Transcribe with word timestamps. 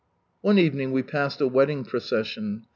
One 0.41 0.57
evening 0.57 0.93
we 0.93 1.03
passed 1.03 1.41
a 1.41 1.47
wedding 1.47 1.83
procession. 1.83 2.65